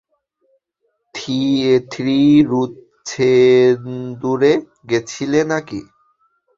[1.91, 3.23] থিরুছেন্দুরে
[4.89, 5.79] গেছিলে নাকি?